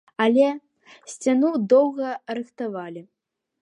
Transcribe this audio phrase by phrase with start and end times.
[0.23, 0.47] Але
[1.13, 2.07] сцяну доўга
[2.39, 3.01] рыхтавалі.